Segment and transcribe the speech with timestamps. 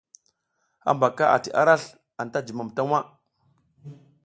[0.85, 1.91] Hambaka ati arasl
[2.21, 2.99] anta jum ta waʼa.